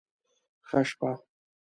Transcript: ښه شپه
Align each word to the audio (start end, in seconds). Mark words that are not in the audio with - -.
ښه 0.67 0.79
شپه 0.89 1.09